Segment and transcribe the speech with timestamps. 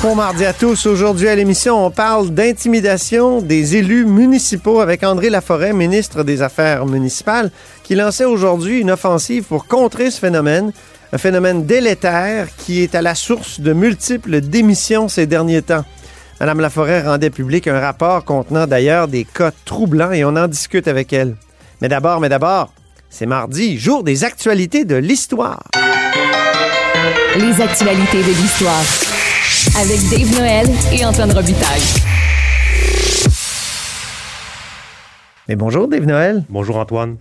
[0.00, 0.86] Bon mardi à tous.
[0.86, 6.86] Aujourd'hui à l'émission, on parle d'intimidation des élus municipaux avec André Laforêt, ministre des Affaires
[6.86, 7.50] municipales,
[7.82, 10.72] qui lançait aujourd'hui une offensive pour contrer ce phénomène,
[11.12, 15.84] un phénomène délétère qui est à la source de multiples démissions ces derniers temps.
[16.38, 20.86] Madame Laforêt rendait public un rapport contenant d'ailleurs des cas troublants et on en discute
[20.86, 21.34] avec elle.
[21.80, 22.72] Mais d'abord, mais d'abord,
[23.10, 25.64] c'est mardi, jour des actualités de l'histoire.
[27.36, 28.82] Les actualités de l'histoire.
[29.80, 31.80] Avec Dave Noël et Antoine Robitaille.
[35.48, 36.44] Mais bonjour Dave Noël.
[36.50, 37.16] Bonjour Antoine.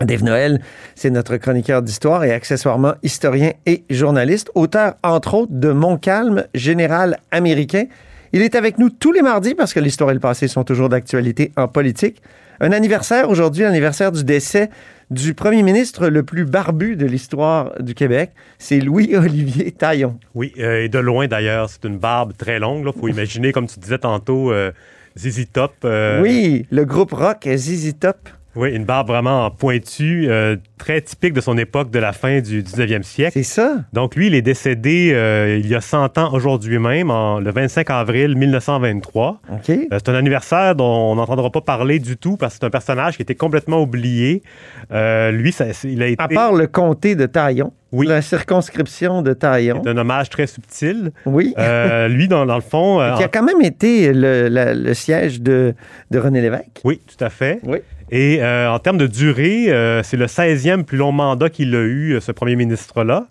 [0.00, 0.60] Dave Noël,
[0.94, 7.18] c'est notre chroniqueur d'histoire et accessoirement historien et journaliste, auteur entre autres de Montcalm, général
[7.30, 7.84] américain.
[8.32, 10.88] Il est avec nous tous les mardis parce que l'histoire et le passé sont toujours
[10.88, 12.22] d'actualité en politique.
[12.60, 14.70] Un anniversaire aujourd'hui, l'anniversaire du décès
[15.10, 20.18] du premier ministre le plus barbu de l'histoire du Québec, c'est Louis-Olivier Taillon.
[20.34, 22.90] Oui, euh, et de loin d'ailleurs, c'est une barbe très longue.
[22.94, 24.70] Il faut imaginer, comme tu disais tantôt, euh,
[25.18, 25.72] ZZ Top.
[25.84, 28.28] euh, Oui, le groupe rock ZZ Top.
[28.58, 32.62] Oui, une barbe vraiment pointue, euh, très typique de son époque de la fin du
[32.64, 33.32] 19e siècle.
[33.34, 33.76] C'est ça?
[33.92, 37.52] Donc lui, il est décédé euh, il y a 100 ans aujourd'hui même, en- le
[37.52, 39.40] 25 avril 1923.
[39.52, 39.70] OK.
[39.70, 42.70] Euh, c'est un anniversaire dont on n'entendra pas parler du tout parce que c'est un
[42.70, 44.42] personnage qui était complètement oublié.
[44.90, 48.08] Lui, ça- c'est- il a été À part le comté de Taillon, Oui.
[48.08, 49.82] la circonscription de Taillon.
[49.86, 51.12] un hommage très subtil.
[51.26, 51.54] Oui.
[51.58, 52.98] Euh, lui, dans, dans le fond...
[53.18, 55.74] qui a quand même été le, la- le siège de,
[56.10, 56.80] de René Lévesque.
[56.84, 57.60] Oui, tout à fait.
[57.64, 57.78] Oui.
[58.10, 61.80] Et euh, en termes de durée, euh, c'est le 16e plus long mandat qu'il a
[61.80, 63.26] eu, euh, ce premier ministre-là.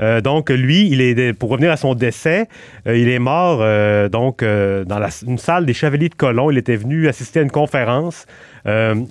[0.00, 2.48] Euh, donc, lui, il est, pour revenir à son décès,
[2.86, 3.58] il est mort
[4.10, 6.50] donc dans une salle des Chevaliers de Colomb.
[6.50, 8.26] Il était venu assister à une conférence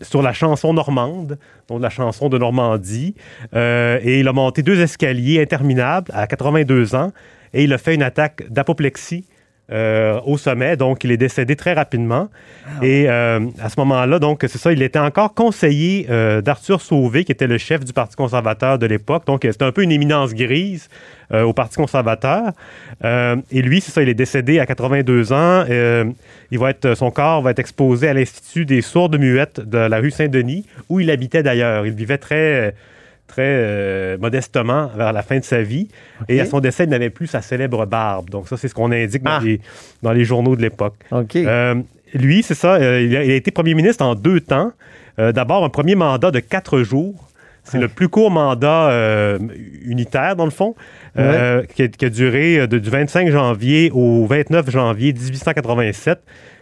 [0.01, 1.37] sur la chanson normande,
[1.69, 3.15] donc la chanson de Normandie.
[3.53, 7.11] Et il a monté deux escaliers interminables à 82 ans
[7.53, 9.25] et il a fait une attaque d'apoplexie
[9.71, 10.75] euh, au sommet.
[10.75, 12.27] Donc, il est décédé très rapidement.
[12.81, 17.23] Et euh, à ce moment-là, donc, c'est ça, il était encore conseiller euh, d'Arthur Sauvé,
[17.23, 19.25] qui était le chef du Parti conservateur de l'époque.
[19.25, 20.89] Donc, c'était un peu une éminence grise
[21.33, 22.51] au Parti conservateur.
[23.01, 25.63] Et lui, c'est ça, il est décédé à 82 ans.
[26.51, 29.99] Il va être, son corps va être exposé à l'Institut des sourdes muettes de la
[29.99, 31.85] rue Saint-Denis, où il habitait d'ailleurs.
[31.85, 32.73] Il vivait très
[33.31, 35.87] très euh, modestement vers la fin de sa vie.
[36.29, 38.29] Et à son décès, il n'avait plus sa célèbre barbe.
[38.29, 39.41] Donc ça, c'est ce qu'on indique dans, Ah.
[39.43, 39.59] les,
[40.03, 40.95] dans les journaux de l'époque.
[41.47, 41.75] Euh,
[42.13, 44.71] lui, c'est ça, euh, il, a, il a été premier ministre en deux temps.
[45.17, 47.27] D'abord, un premier mandat de quatre jours.
[47.63, 49.37] C'est le plus court mandat euh,
[49.85, 50.73] unitaire, dans le fond,
[51.19, 56.19] euh, qui, a, qui a duré de- du 25 janvier au 29 janvier 1887.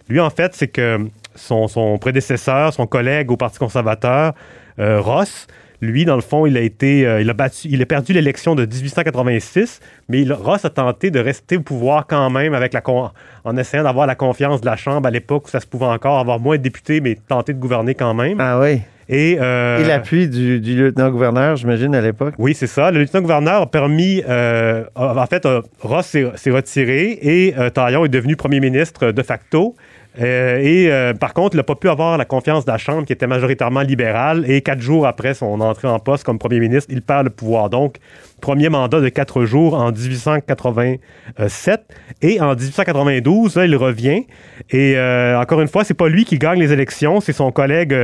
[0.09, 1.00] Lui, en fait, c'est que
[1.36, 4.34] son, son prédécesseur, son collègue au Parti conservateur,
[4.80, 5.47] euh, Ross,
[5.81, 8.53] lui, dans le fond, il a été, euh, il a battu, il a perdu l'élection
[8.56, 9.79] de 1886,
[10.09, 13.09] mais il- Ross a tenté de rester au pouvoir quand même avec la con-
[13.45, 16.19] en essayant d'avoir la confiance de la Chambre à l'époque où ça se pouvait encore
[16.19, 18.39] avoir moins de députés, mais tenter de gouverner quand même.
[18.39, 18.81] ah oui.
[19.12, 22.35] Et, euh, Et l'appui du, du lieutenant-gouverneur, j'imagine, à l'époque.
[22.38, 22.91] oui, c'est ça.
[22.91, 24.22] Le lieutenant-gouverneur a permis.
[24.29, 25.47] euh, en fait,
[25.81, 29.75] Ross s'est retiré et Taillon est devenu premier ministre de facto.
[30.19, 33.06] Euh, et euh, par contre, il n'a pas pu avoir la confiance de la Chambre
[33.06, 34.44] qui était majoritairement libérale.
[34.50, 37.69] Et quatre jours après son entrée en poste comme premier ministre, il perd le pouvoir.
[37.69, 37.96] Donc,
[38.41, 41.81] premier mandat de quatre jours en 1887.
[42.22, 44.25] Et en 1892, là, il revient.
[44.69, 47.96] Et euh, encore une fois, c'est pas lui qui gagne les élections, c'est son collègue.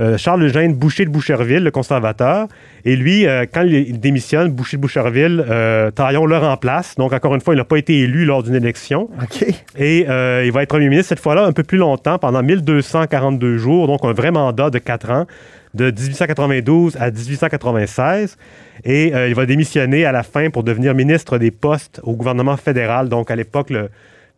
[0.00, 2.48] Euh, Charles Eugène Boucher de Boucherville, le conservateur.
[2.86, 6.94] Et lui, euh, quand il, démissionne, Boucher de Boucherville, euh, Taillon le remplace.
[6.94, 9.10] Donc, encore une fois, il n'a pas été élu lors d'une élection.
[9.20, 9.44] OK.
[9.76, 13.58] Et euh, il va être premier ministre cette fois-là un peu plus longtemps, pendant 1242
[13.58, 15.26] jours, donc un vrai mandat de 4 ans,
[15.74, 18.36] de 1892 à 1896.
[18.84, 23.08] Et il va démissionner à la fin pour devenir ministre des Postes au gouvernement fédéral.
[23.08, 23.88] Donc, à l'époque, le,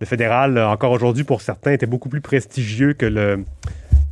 [0.01, 3.45] le fédéral, encore aujourd'hui pour certains, était beaucoup plus prestigieux que le,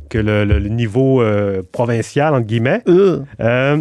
[0.09, 2.81] que le, le- le niveau euh, provincial, entre guillemets.
[2.87, 3.19] Euh.
[3.39, 3.77] Euh,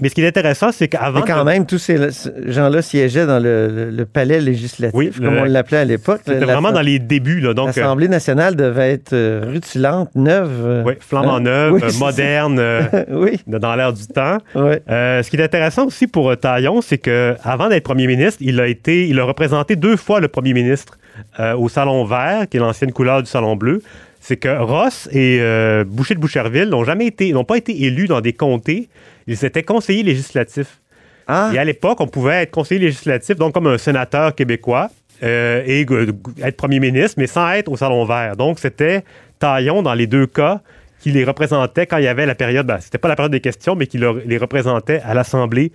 [0.00, 1.20] mais ce qui est intéressant, c'est qu'avant...
[1.20, 1.98] Mais quand même, tous ces
[2.46, 6.22] gens-là siégeaient dans le, le- le palais législatif, Oui, comme le- on l'appelait à l'époque.
[6.24, 7.52] C'était vraiment dans les débuts, là.
[7.52, 9.14] Donc, L'Assemblée nationale devait être
[9.50, 10.82] rutilante, neuve.
[10.86, 11.40] oui, flambant hein?
[11.40, 12.58] neuve, Oui, moderne,
[13.10, 14.38] oui, dans l'air du temps.
[14.54, 14.76] oui.
[14.88, 18.60] Euh, ce qui est intéressant aussi pour Taillon, c'est que avant d'être premier ministre, il
[18.60, 20.96] a été, il a représenté deux fois le premier ministre
[21.38, 23.82] euh, au Salon Vert, qui est l'ancienne couleur du Salon Bleu.
[24.24, 28.06] C'est que Ross et euh, Boucher de Boucherville n'ont jamais été, n'ont pas été élus
[28.06, 28.88] dans des comtés.
[29.26, 30.78] Ils étaient conseillers législatifs.
[31.26, 34.90] Ah, Et à l'époque, on pouvait être conseiller législatif, donc comme un sénateur québécois.
[35.24, 38.36] euh, et euh, être premier ministre, mais sans être au Salon Vert.
[38.36, 39.02] Donc, c'était
[39.40, 40.60] Taillon, dans les deux cas,
[41.00, 43.40] qui les représentait quand il y avait la période, ben, c'était pas la période des
[43.40, 45.70] questions, mais qui leur- les représentait à l'Assemblée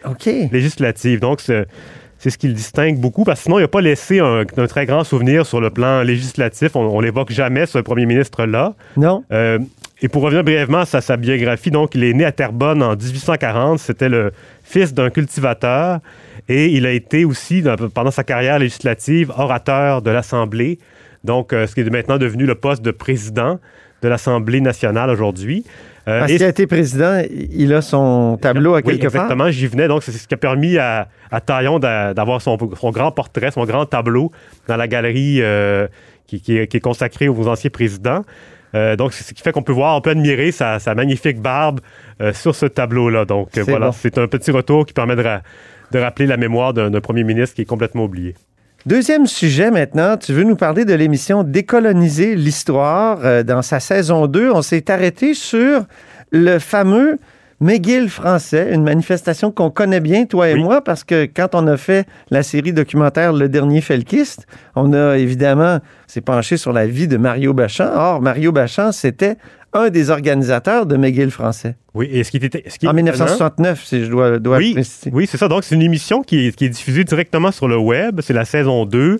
[0.51, 1.19] législative.
[1.19, 1.65] Donc, c'est
[2.19, 4.67] c'est ce qui le distingue beaucoup, parce que sinon, il n'a pas laissé un, un
[4.67, 6.75] très grand souvenir sur le plan législatif.
[6.75, 8.73] On, on l'évoque jamais, ce premier ministre-là.
[8.95, 9.23] Non?
[9.31, 9.59] Euh,
[10.01, 12.95] et pour revenir brièvement à sa, sa biographie, donc, il est né à Terrebonne en
[12.95, 13.79] 1840.
[13.79, 14.31] C'était le
[14.63, 15.99] fils d'un cultivateur
[16.49, 20.77] et il a été aussi, dans- pendant sa carrière législative, orateur de l'Assemblée.
[21.23, 23.59] Donc, euh, ce qui est maintenant devenu le poste de président
[24.03, 25.65] de l'Assemblée nationale aujourd'hui.
[26.07, 29.24] Euh, Parce qu'il a été président, il a son tableau à oui, quelque part.
[29.24, 29.88] exactement, j'y venais.
[29.89, 33.51] Donc, c'est ce qui a permis à, à Taillon d'a- d'avoir son, son grand portrait,
[33.51, 34.31] son grand tableau
[34.69, 35.88] dans la galerie euh,
[36.25, 38.21] qui, qui est, qui est consacrée aux anciens présidents.
[38.75, 41.42] Euh, donc, c'est ce qui fait qu'on peut voir, on peut admirer sa, sa magnifique
[41.42, 41.81] barbe
[42.21, 43.25] euh, sur ce tableau-là.
[43.25, 43.92] Donc, C'est voilà, bon.
[43.92, 45.42] c'est un petit retour qui permet de, ra-
[45.92, 48.36] de rappeler la mémoire d'un premier ministre qui est complètement oublié.
[48.87, 53.19] Deuxième sujet maintenant, tu veux nous parler de l'émission Décoloniser l'histoire.
[53.25, 55.85] Euh, dans sa saison 2, on s'est arrêté sur
[56.31, 57.19] le fameux
[57.59, 60.63] McGill français, une manifestation qu'on connaît bien, toi et Oui.
[60.63, 64.45] moi, parce que quand on a fait la série documentaire Le Dernier Felkiste,
[64.75, 67.89] on a évidemment s'est penché sur la vie de Mario Bachan.
[67.95, 69.38] Or, Mario Bachan, c'était
[69.74, 71.75] un des organisateurs de McGill français.
[71.95, 72.63] Oui, et ce qui était.
[72.69, 75.09] Ce qui est En étonnant- 1969, si je dois, dois Oui, préciser.
[75.12, 75.48] oui c'est ça.
[75.48, 78.21] Donc, c'est une émission qui est, qui est diffusée directement sur le web.
[78.21, 79.19] C'est la saison 2.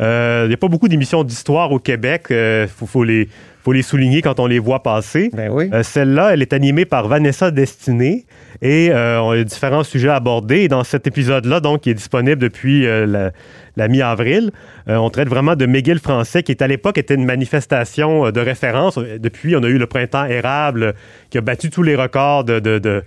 [0.00, 2.26] Euh, Il n'y a pas beaucoup d'émissions d'histoire au Québec.
[2.30, 3.28] Il faut, faut les,
[3.68, 5.28] faut les souligner quand on les voit passer.
[5.34, 5.68] Ben oui.
[5.74, 8.24] Euh, Celle-là, elle est animée par Vanessa Destinée
[8.62, 10.60] et euh, on a différents sujets abordés.
[10.60, 13.30] Et dans cet épisode-là, donc, qui est disponible depuis euh, la,
[13.76, 14.52] la mi-avril,
[14.86, 18.98] on traite vraiment de McGill français, qui est à l'époque était une manifestation de référence.
[18.98, 20.94] Depuis, on a eu le printemps érable
[21.28, 23.02] qui a battu tous les records de, de, de-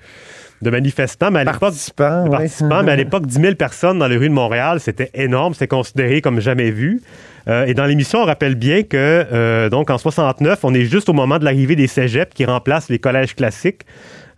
[0.62, 1.32] de manifestants.
[1.32, 2.38] Mais à l'époque, Participants, de ouais.
[2.38, 5.68] participants, mais à l'époque, 10 000 personnes dans les rues de Montréal, c'était énorme, c'était
[5.68, 7.02] considéré comme jamais vu.
[7.48, 11.10] Euh, et dans l'émission, on rappelle bien que, euh, donc, en 69, on est juste
[11.10, 13.82] au moment de l'arrivée des cégeps qui remplacent les collèges classiques.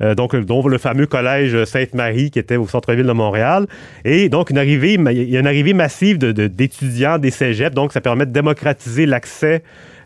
[0.02, 3.68] Euh, donc, dont le fameux collège Sainte-Marie qui était au centre-ville de Montréal.
[4.06, 7.76] Et donc, une arrivée, il y a une arrivée massive de- de- d'étudiants des cégeps.
[7.76, 9.62] Donc, ça permet de démocratiser l'accès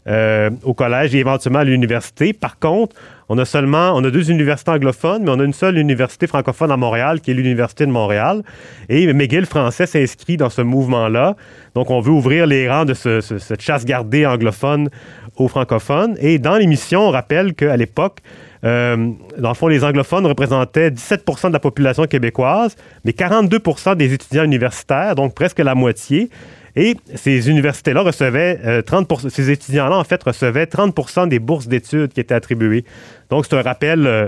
[0.08, 2.34] euh, au collège et éventuellement à l'université.
[2.34, 2.96] Par contre,
[3.30, 6.78] on a seulement, a deux universités anglophones, mais on a une seule université francophone à
[6.78, 8.42] Montréal, qui est l'Université de Montréal.
[8.88, 11.36] Et McGill français s'inscrit dans ce mouvement-là.
[11.76, 14.90] Donc, on veut ouvrir les rangs de ce- cette chasse gardée anglophone
[15.36, 16.16] aux francophones.
[16.22, 18.20] Et dans l'émission, on rappelle qu'à l'époque,
[18.64, 24.14] euh, dans le fond, les anglophones représentaient 17% de la population québécoise, mais 42% des
[24.14, 26.30] étudiants universitaires, donc presque la moitié.
[26.78, 32.14] Et ces universités-là recevaient euh, 30 ces étudiants-là, en fait, recevaient 30% des bourses d'études
[32.14, 32.86] qui étaient attribuées.
[33.32, 34.28] Donc, c'est un rappel euh,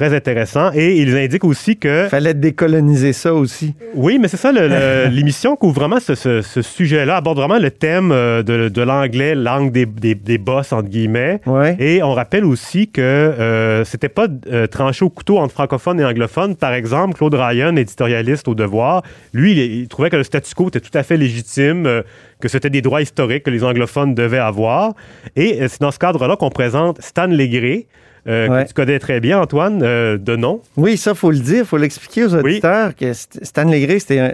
[0.00, 0.70] très intéressant.
[0.74, 2.06] Et ils indiquent aussi que...
[2.08, 3.74] Fallait décoloniser ça aussi.
[3.94, 4.50] Oui, mais c'est ça,
[5.10, 9.34] l'émission couvre vraiment ce, ce- ce sujet-là, aborde vraiment le thème euh, de, de l'anglais,
[9.34, 11.40] langue des, des, des boss, entre guillemets.
[11.44, 11.76] Ouais.
[11.78, 16.04] Et on rappelle aussi que euh, c'était pas euh, tranché au couteau entre francophones et
[16.04, 16.56] anglophones.
[16.56, 19.02] Par exemple, Claude Ryan, éditorialiste au Devoir,
[19.34, 22.02] lui, il, il trouvait que le statu quo était tout à fait légitime, euh,
[22.40, 24.94] que c'était des droits historiques que les anglophones devaient avoir.
[25.36, 27.86] Et euh, c'est dans ce cadre-là qu'on présente Stan Legré,
[28.26, 28.62] euh, Ouais.
[28.64, 30.60] que tu connais très bien, Antoine, euh, de nom.
[30.76, 34.32] Oui, ça, faut le dire, faut l'expliquer aux auditeurs que St- Stan Legré, c'était un,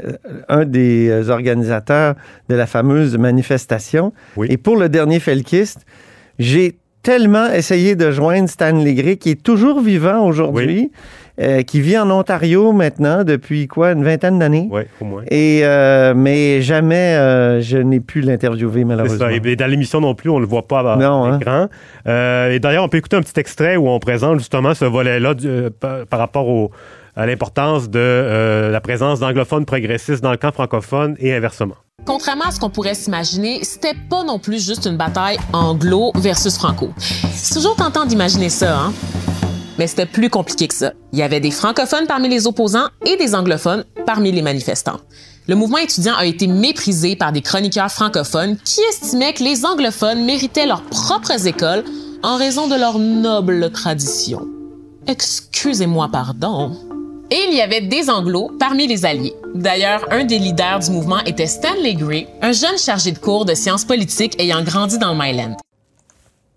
[0.48, 2.14] un des euh, organisateurs
[2.48, 4.12] de la fameuse manifestation.
[4.36, 4.48] Oui.
[4.50, 5.86] Et pour le dernier Felkiste,
[6.38, 10.90] j'ai tellement essayé de joindre Stan Legré, qui est toujours vivant aujourd'hui,
[11.40, 14.68] euh, qui vit en Ontario maintenant depuis quoi, une vingtaine d'années.
[14.70, 15.22] Oui, au moins.
[15.30, 19.18] Et euh, mais jamais euh, je n'ai pu l'interviewer C'est malheureusement.
[19.18, 19.32] ça.
[19.32, 21.38] Et dans l'émission non plus, on le voit pas à hein.
[21.38, 21.66] l'écran.
[22.06, 25.34] Euh, et d'ailleurs, on peut écouter un petit extrait où on présente justement ce volet-là
[25.44, 26.70] euh, par, par rapport au-
[27.18, 31.74] à l'importance de euh, la présence d'anglophones progressistes dans le camp francophone et inversement.
[32.04, 36.56] Contrairement à ce qu'on pourrait s'imaginer, c'était pas non plus juste une bataille anglo versus
[36.58, 36.90] franco.
[36.98, 38.92] C'est toujours tentant d'imaginer ça, hein?
[39.78, 40.92] Mais c'était plus compliqué que ça.
[41.12, 45.00] Il y avait des francophones parmi les opposants et des anglophones parmi les manifestants.
[45.48, 50.24] Le mouvement étudiant a été méprisé par des chroniqueurs francophones qui estimaient que les anglophones
[50.24, 51.84] méritaient leurs propres écoles
[52.22, 54.46] en raison de leur noble tradition.
[55.06, 56.72] Excusez-moi, pardon.
[57.30, 59.34] Et il y avait des Anglos parmi les alliés.
[59.54, 63.54] D'ailleurs, un des leaders du mouvement était Stanley Gray, un jeune chargé de cours de
[63.54, 65.56] sciences politiques ayant grandi dans le Myland.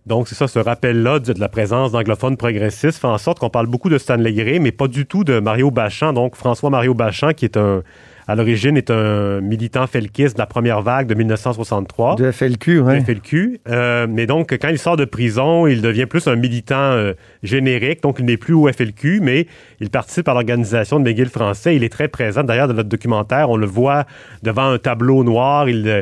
[0.05, 3.49] Donc, c'est ça, ce rappel-là de de la présence d'anglophones progressistes fait en sorte qu'on
[3.49, 6.13] parle beaucoup de Stanley Gray, mais pas du tout de Mario Bachan.
[6.13, 7.83] Donc, François Mario Bachan, qui est un,
[8.27, 12.15] à l'origine, est un militant felkiste de la première vague de 1963.
[12.15, 12.99] De FLQ, ouais.
[12.99, 13.61] de FLQ.
[13.67, 18.03] Euh, mais donc, quand il sort de prison, il devient plus un militant euh, générique.
[18.03, 19.47] Donc, il n'est plus au FLQ, mais
[19.79, 21.75] il participe à l'organisation de McGill français.
[21.75, 22.43] Il est très présent.
[22.43, 24.05] D'ailleurs, dans notre documentaire, on le voit
[24.43, 25.67] devant un tableau noir.
[25.67, 26.01] Il, euh,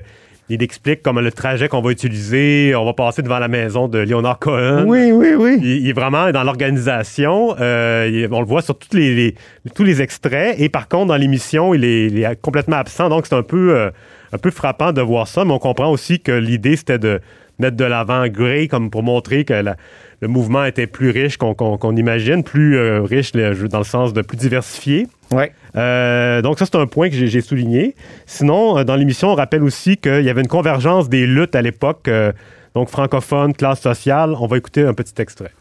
[0.50, 2.74] il explique comme le trajet qu'on va utiliser.
[2.76, 4.86] On va passer devant la maison de Leonard Cohen.
[4.88, 5.58] Oui, oui, oui.
[5.62, 7.56] Il, il est vraiment dans l'organisation.
[7.60, 9.36] Euh, on le voit sur toutes les, les-
[9.76, 10.56] tous les extraits.
[10.60, 13.10] Et par contre, dans l'émission, il est, il est complètement absent.
[13.10, 13.90] Donc, c'est un peu, euh,
[14.32, 15.44] un peu frappant de voir ça.
[15.44, 17.20] Mais on comprend aussi que l'idée, c'était de
[17.60, 19.76] mettre de l'avant Gray comme pour montrer que la-
[20.22, 24.38] le mouvement était plus riche qu'on imagine, plus euh, riche dans le sens de plus
[24.38, 25.08] diversifié.
[25.32, 25.52] Ouais.
[25.76, 27.96] Euh, donc ça, c'est un point que j'ai souligné.
[28.26, 31.62] Sinon, euh, dans l'émission, on rappelle aussi qu'il y avait une convergence des luttes à
[31.62, 32.32] l'époque, euh,
[32.74, 34.34] donc francophone, classe sociale.
[34.40, 35.52] On va écouter un petit extrait.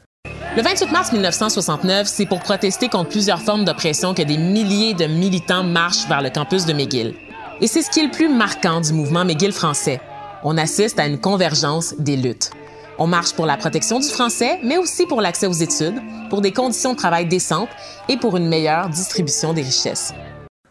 [0.57, 5.05] Le 28 mars 1969, c'est pour protester contre plusieurs formes d'oppression que des milliers de
[5.05, 7.15] militants marchent vers le campus de McGill.
[7.61, 10.01] Et c'est ce qui est le plus marquant du mouvement McGill français.
[10.45, 12.53] On assiste à une convergence des luttes.
[12.99, 16.01] On marche pour la protection du français, mais aussi pour l'accès aux études,
[16.31, 17.69] pour des conditions de travail décentes
[18.09, 20.15] et pour une meilleure distribution des richesses.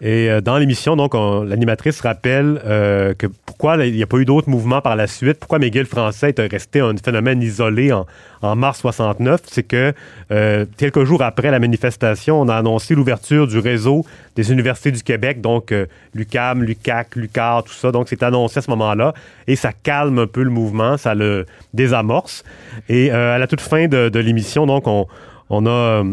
[0.02, 4.18] Et euh, dans l'émission, donc, on- l'animatrice rappelle euh, que pourquoi il n'y a pas
[4.18, 8.06] eu d'autres mouvements par la suite, pourquoi McGill français est resté un phénomène isolé en,
[8.42, 9.94] en mars 69, c'est que
[10.32, 15.02] euh, quelques jours après la manifestation, on a annoncé l'ouverture du réseau des universités du
[15.02, 15.74] Québec, donc
[16.14, 17.94] l'UCAM, l'UCAC, l'UCAR, tout ça.
[17.94, 19.14] Donc, c'est annoncé à ce moment-là
[19.48, 22.44] et ça calme un peu le mouvement, ça le désamorce.
[22.90, 25.08] Et à la toute fin de, l'émission, donc, on,
[25.50, 26.04] on a...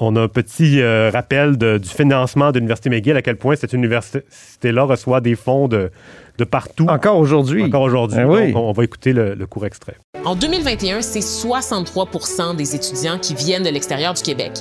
[0.00, 3.56] on a un petit euh, rappel de- du financement de l'Université McGill, à quel point
[3.56, 5.90] cette université-là reçoit des fonds de,
[6.38, 6.86] de partout.
[6.88, 7.62] Encore aujourd'hui.
[7.64, 8.18] Encore aujourd'hui.
[8.20, 8.52] Ah oui.
[8.52, 9.96] Donc, on, on va écouter le, le court extrait.
[10.24, 14.52] En 2021, c'est 63% des étudiants qui viennent de l'extérieur du Québec.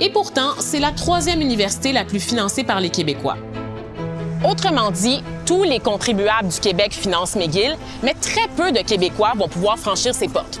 [0.00, 3.36] Et pourtant, c'est la troisième université la plus financée par les Québécois.
[4.48, 9.48] Autrement dit, tous les contribuables du Québec financent McGill, mais très peu de Québécois vont
[9.48, 10.60] pouvoir franchir ces portes.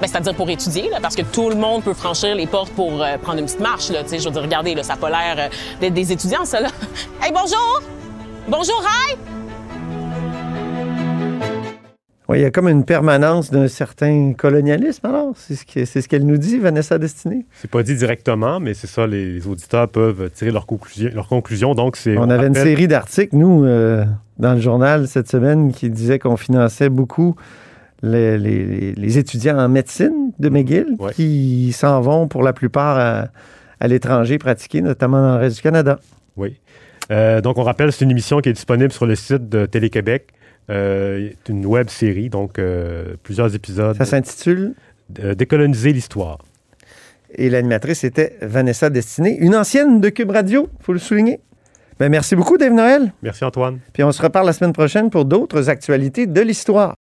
[0.00, 3.02] Ben, C'est-à-dire pour étudier, là, parce que tout le monde peut franchir les portes pour
[3.02, 3.90] euh, prendre une petite marche.
[3.90, 5.48] Là, je veux dire, regardez, là, ça n'a pas l'air euh,
[5.80, 6.60] d'être des étudiants, ça.
[6.60, 6.68] Là.
[7.22, 7.82] hey, bonjour!
[8.48, 9.16] Bonjour, Rai!
[12.28, 15.32] Oui, il y a comme une permanence d'un certain colonialisme, alors.
[15.36, 17.46] C'est ce que- c'est ce qu'elle nous dit, Vanessa Destinée.
[17.54, 21.74] C'est pas dit directement, mais c'est ça, les, les auditeurs peuvent tirer leurs conclusions.
[21.74, 22.18] Donc, c'est.
[22.18, 24.04] On avait une série d'articles, nous, euh,
[24.38, 27.36] dans le journal cette semaine, qui disait qu'on finançait beaucoup
[28.02, 31.12] les, les- les étudiants en médecine de McGill Ouais.
[31.12, 33.28] qui s'en vont pour la plupart à,
[33.80, 35.98] à l'étranger pratiquer, notamment dans le reste du Canada.
[36.36, 36.56] Oui.
[37.10, 40.28] Euh, donc, on rappelle, c'est une émission qui est disponible sur le site de Télé-Québec.
[40.70, 43.96] Euh, c'est une web série, donc euh, plusieurs épisodes.
[43.96, 44.74] Ça s'intitule
[45.22, 46.38] Euh, Décoloniser l'histoire.
[47.38, 51.38] et l'animatrice était Vanessa Destinée, une ancienne de Cube Radio, faut le souligner.
[51.98, 53.12] Ben, merci beaucoup, Dave Noël.
[53.22, 53.78] Merci, Antoine.
[53.92, 56.94] Puis on se reparle la semaine prochaine pour d'autres actualités de l'histoire.